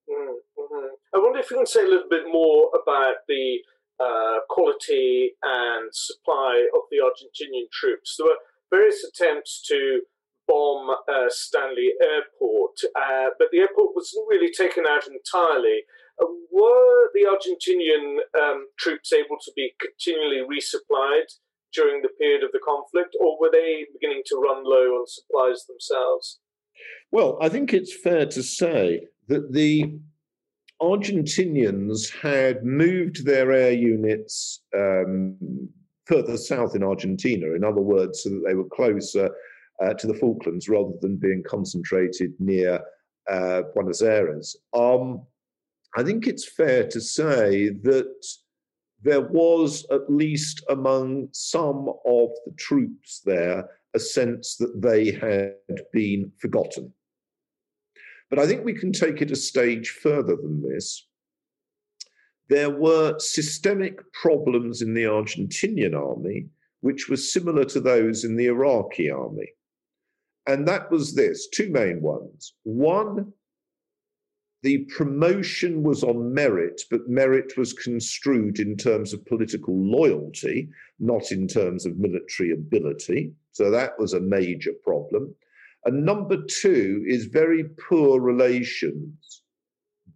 [0.10, 0.88] Mm-hmm.
[1.16, 3.60] I wonder if you can say a little bit more about the
[4.00, 8.16] uh, quality and supply of the Argentinian troops.
[8.18, 8.38] There were
[8.72, 10.02] various attempts to
[10.48, 15.84] bomb uh, Stanley Airport, uh, but the airport wasn't really taken out entirely.
[16.22, 21.30] Uh, were the Argentinian um, troops able to be continually resupplied
[21.74, 25.66] during the period of the conflict, or were they beginning to run low on supplies
[25.66, 26.40] themselves?
[27.12, 30.00] Well, I think it's fair to say that the
[30.82, 35.38] Argentinians had moved their air units um,
[36.06, 39.30] further south in Argentina, in other words, so that they were closer
[39.84, 42.80] uh, to the Falklands rather than being concentrated near
[43.30, 44.56] uh, Buenos Aires.
[44.74, 45.22] Um,
[45.98, 48.26] I think it's fair to say that
[49.02, 55.82] there was, at least among some of the troops there, a sense that they had
[55.94, 56.94] been forgotten.
[58.30, 61.08] But I think we can take it a stage further than this.
[62.50, 66.48] There were systemic problems in the Argentinian army,
[66.82, 69.50] which were similar to those in the Iraqi army.
[70.48, 72.54] And that was this two main ones.
[72.64, 73.34] One,
[74.62, 81.32] the promotion was on merit, but merit was construed in terms of political loyalty, not
[81.32, 83.32] in terms of military ability.
[83.54, 85.34] So that was a major problem.
[85.86, 89.44] And number two is very poor relations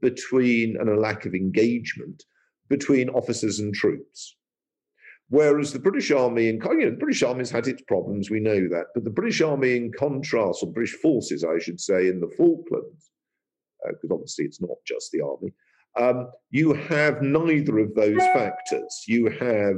[0.01, 2.23] between, and a lack of engagement
[2.67, 4.35] between officers and troops.
[5.29, 8.41] Whereas the British Army, in, you know, the British Army has had its problems, we
[8.41, 12.19] know that, but the British Army, in contrast, or British forces, I should say, in
[12.19, 13.09] the Falklands,
[13.87, 15.53] because uh, obviously it's not just the army,
[15.99, 19.03] um, you have neither of those factors.
[19.07, 19.77] You have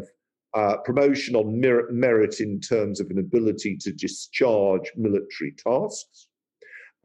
[0.54, 6.28] uh, promotion on mer- merit in terms of an ability to discharge military tasks,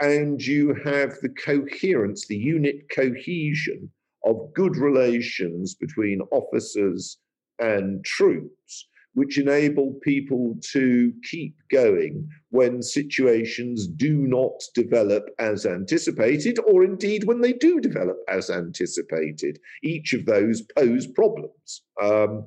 [0.01, 3.91] and you have the coherence, the unit cohesion
[4.25, 7.19] of good relations between officers
[7.59, 16.59] and troops which enable people to keep going when situations do not develop as anticipated,
[16.67, 19.59] or indeed when they do develop as anticipated.
[19.83, 21.83] Each of those pose problems.
[22.01, 22.47] Um,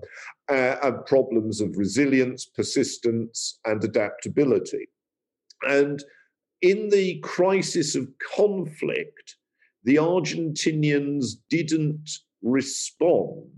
[0.50, 4.88] uh, problems of resilience, persistence, and adaptability.
[5.64, 6.04] And
[6.62, 9.36] in the crisis of conflict,
[9.84, 12.10] the Argentinians didn't
[12.42, 13.50] respond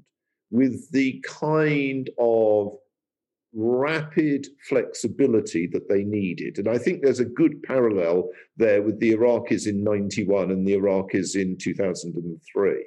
[0.51, 2.77] with the kind of
[3.55, 6.57] rapid flexibility that they needed.
[6.59, 10.73] And I think there's a good parallel there with the Iraqis in 91 and the
[10.73, 12.85] Iraqis in 2003.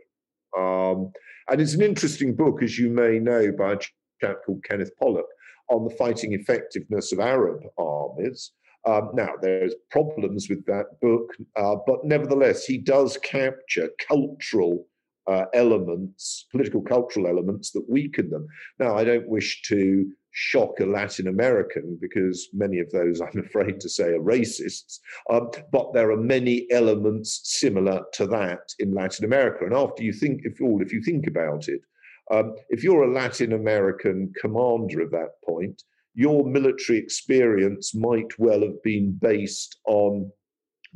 [0.56, 1.12] Um,
[1.50, 3.78] and it's an interesting book, as you may know, by a
[4.20, 5.26] chap called Kenneth Pollack
[5.70, 8.52] on the fighting effectiveness of Arab armies.
[8.86, 14.86] Um, now, there's problems with that book, uh, but nevertheless, he does capture cultural
[15.26, 18.46] uh, elements, political cultural elements that weaken them.
[18.78, 20.10] Now, I don't wish to
[20.40, 25.00] shock a Latin American because many of those, I'm afraid to say, are racists.
[25.30, 29.64] Um, but there are many elements similar to that in Latin America.
[29.64, 31.80] And after you think, if all, if you think about it,
[32.30, 35.82] um, if you're a Latin American commander at that point,
[36.14, 40.30] your military experience might well have been based on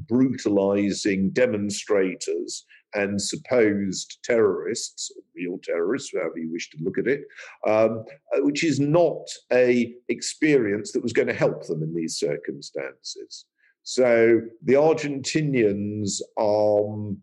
[0.08, 2.64] brutalizing demonstrators
[2.94, 7.22] and supposed terrorists, real terrorists, however you wish to look at it,
[7.66, 12.18] um, uh, which is not a experience that was going to help them in these
[12.18, 13.46] circumstances.
[13.82, 17.18] So the Argentinians, um,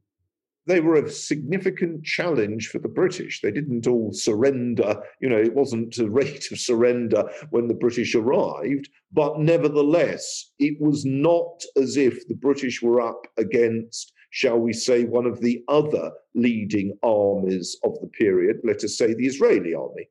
[0.66, 3.42] they were a significant challenge for the British.
[3.42, 5.02] They didn't all surrender.
[5.22, 10.80] You know, it wasn't a rate of surrender when the British arrived, but nevertheless, it
[10.80, 15.64] was not as if the British were up against shall we say, one of the
[15.68, 20.10] other leading armies of the period, let us say the Israeli army.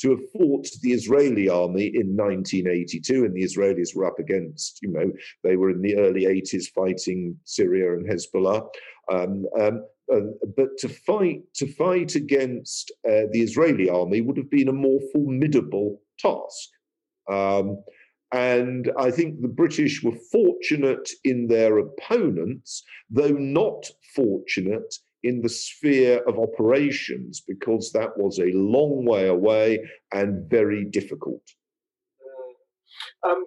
[0.00, 4.90] To have fought the Israeli army in 1982, and the Israelis were up against, you
[4.90, 5.10] know,
[5.42, 8.68] they were in the early 80s fighting Syria and Hezbollah.
[9.10, 10.20] Um, um, uh,
[10.56, 15.00] but to fight to fight against uh, the Israeli army would have been a more
[15.12, 16.68] formidable task.
[17.28, 17.82] Um,
[18.32, 25.48] And I think the British were fortunate in their opponents, though not fortunate in the
[25.48, 29.80] sphere of operations, because that was a long way away
[30.12, 31.42] and very difficult.
[33.24, 33.30] Mm.
[33.30, 33.44] Um,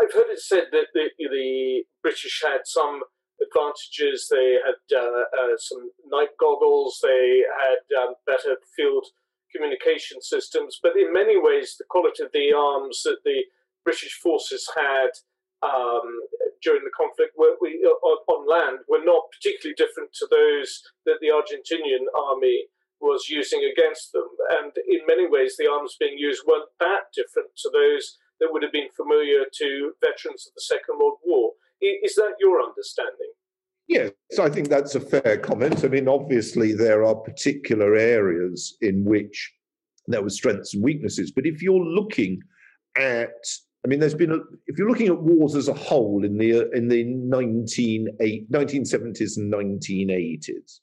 [0.00, 3.00] I've heard it said that the, the, British had some
[3.42, 4.28] advantages.
[4.30, 9.04] They had uh, uh, some night goggles, they had um, better field
[9.54, 13.42] communication systems, but in many ways, the quality of the arms that the
[13.88, 15.08] British forces had
[15.64, 16.20] um,
[16.62, 21.16] during the conflict were, we, on, on, land were not particularly different to those that
[21.22, 22.66] the Argentinian army
[23.00, 24.28] was using against them.
[24.60, 28.62] And in many ways, the arms being used weren't that different to those that would
[28.62, 31.52] have been familiar to veterans of the Second World War.
[31.80, 33.32] Is that your understanding?
[33.88, 35.82] Yes, I think that's a fair comment.
[35.82, 39.50] I mean, obviously, there are particular areas in which
[40.08, 41.32] there were strengths and weaknesses.
[41.32, 42.42] But if you're looking
[42.98, 43.32] at
[43.84, 46.70] I mean, there's been a, if you're looking at wars as a whole in the
[46.72, 50.80] in the 19, 1970s and 1980s,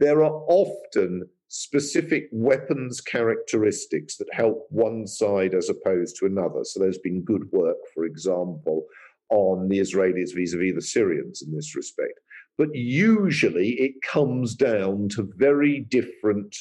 [0.00, 6.64] there are often specific weapons characteristics that help one side as opposed to another.
[6.64, 8.86] So there's been good work, for example,
[9.30, 12.18] on the Israelis vis-a-vis the Syrians in this respect.
[12.58, 16.56] But usually it comes down to very different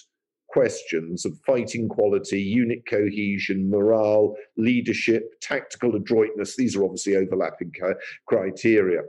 [0.51, 6.55] questions of fighting quality, unit cohesion, morale, leadership, tactical adroitness.
[6.55, 7.71] These are obviously overlapping
[8.27, 9.01] criteria.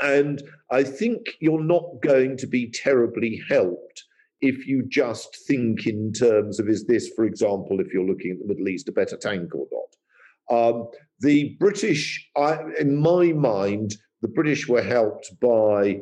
[0.00, 4.04] And I think you're not going to be terribly helped
[4.40, 8.38] if you just think in terms of is this, for example, if you're looking at
[8.40, 10.58] the Middle East, a better tank or not?
[10.58, 10.88] Um,
[11.20, 16.00] the British, I, in my mind, the British were helped by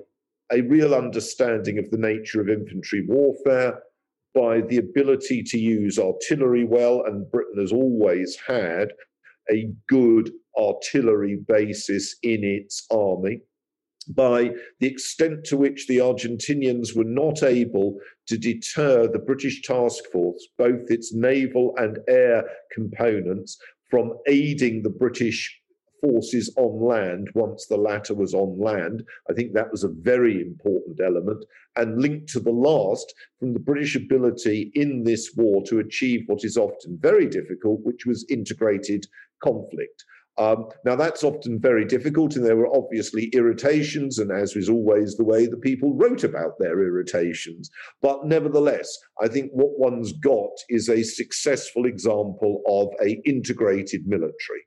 [0.50, 3.80] a real understanding of the nature of infantry warfare,
[4.34, 8.92] by the ability to use artillery well, and Britain has always had
[9.50, 13.42] a good artillery basis in its army,
[14.08, 20.04] by the extent to which the Argentinians were not able to deter the British task
[20.12, 23.58] force, both its naval and air components,
[23.90, 25.59] from aiding the British
[26.00, 29.04] forces on land once the latter was on land.
[29.28, 31.44] I think that was a very important element.
[31.76, 36.44] And linked to the last, from the British ability in this war to achieve what
[36.44, 39.06] is often very difficult, which was integrated
[39.42, 40.04] conflict.
[40.38, 45.16] Um, now, that's often very difficult, and there were obviously irritations, and as was always
[45.16, 47.70] the way, the people wrote about their irritations.
[48.00, 48.88] But nevertheless,
[49.20, 54.64] I think what one's got is a successful example of a integrated military.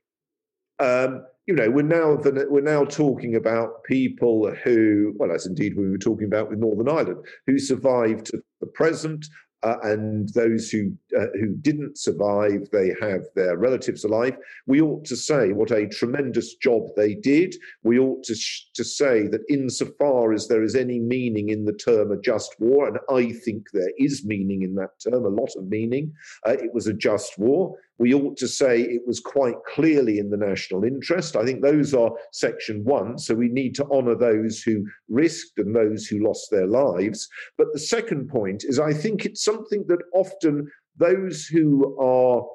[0.78, 2.18] Um, you know, we're now
[2.48, 6.88] we're now talking about people who, well, as indeed we were talking about with Northern
[6.88, 9.26] Ireland, who survived to the present,
[9.62, 14.36] uh, and those who uh, who didn't survive, they have their relatives alive.
[14.66, 17.54] We ought to say what a tremendous job they did.
[17.82, 21.72] We ought to sh- to say that insofar as there is any meaning in the
[21.72, 25.50] term a just war, and I think there is meaning in that term, a lot
[25.56, 26.12] of meaning.
[26.46, 27.76] Uh, it was a just war.
[27.98, 31.36] We ought to say it was quite clearly in the national interest.
[31.36, 33.18] I think those are section one.
[33.18, 37.28] So we need to honour those who risked and those who lost their lives.
[37.56, 42.46] But the second point is I think it's something that often those who are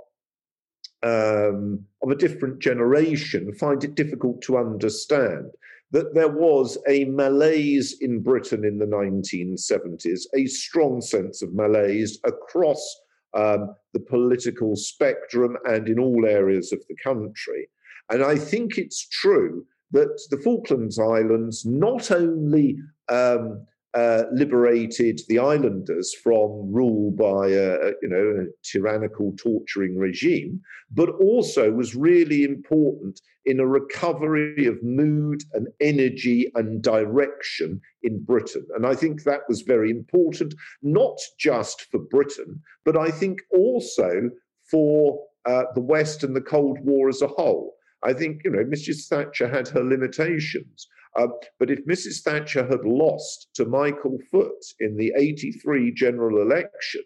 [1.02, 5.52] um, of a different generation find it difficult to understand
[5.92, 12.20] that there was a malaise in Britain in the 1970s, a strong sense of malaise
[12.26, 13.02] across
[13.34, 17.68] um, the political spectrum and in all areas of the country.
[18.10, 22.78] And I think it's true that the Falklands Islands not only
[23.08, 23.66] um,
[23.96, 30.62] uh, liberated the islanders from rule by a, you know a tyrannical torturing regime
[30.92, 38.24] but also was really important in a recovery of mood and energy and direction in
[38.24, 38.68] Britain.
[38.76, 44.30] And I think that was very important not just for Britain but I think also
[44.70, 47.74] for uh, the West and the Cold War as a whole.
[48.04, 51.28] I think you know Mrs Thatcher had her limitations uh,
[51.60, 52.22] but if Mrs.
[52.22, 57.02] Thatcher had lost to Michael Foot in the 83 general election,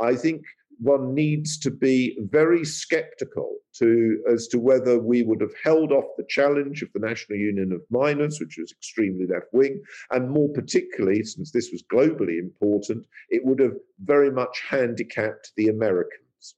[0.00, 0.42] I think
[0.78, 6.16] one needs to be very skeptical to as to whether we would have held off
[6.16, 10.48] the challenge of the National Union of Miners, which was extremely left wing, and more
[10.48, 16.54] particularly, since this was globally important, it would have very much handicapped the Americans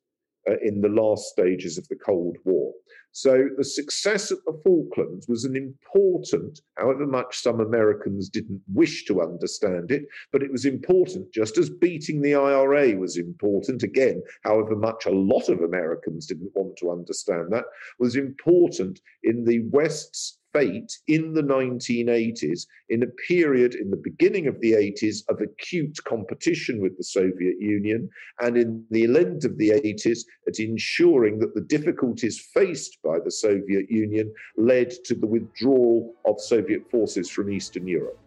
[0.48, 2.72] uh, in the last stages of the Cold War.
[3.14, 9.04] So the success at the Falklands was an important, however much some Americans didn't wish
[9.04, 14.22] to understand it, but it was important, just as beating the IRA was important, again,
[14.44, 17.66] however much a lot of Americans didn't want to understand that,
[17.98, 24.46] was important in the West's fate in the 1980s, in a period in the beginning
[24.46, 28.08] of the 80s of acute competition with the Soviet Union,
[28.40, 33.30] and in the end of the 80s at ensuring that the difficulties faced by the
[33.30, 38.18] Soviet Union led to the withdrawal of Soviet forces from Eastern Europe.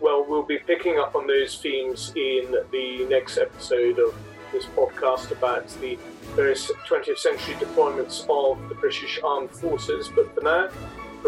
[0.00, 4.14] Well, we'll be picking up on those themes in the next episode of
[4.52, 5.98] this podcast about the
[6.34, 10.08] various 20th century deployments of the British Armed Forces.
[10.14, 10.68] But for now,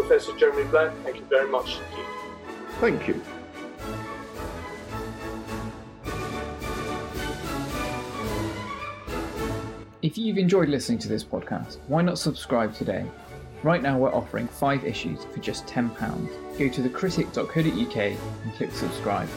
[0.01, 1.79] Professor Jeremy Black, thank you very much.
[2.79, 3.21] Thank you.
[10.01, 13.05] If you've enjoyed listening to this podcast, why not subscribe today?
[13.61, 15.93] Right now, we're offering five issues for just £10.
[16.57, 19.27] Go to thecritic.co.uk and click subscribe.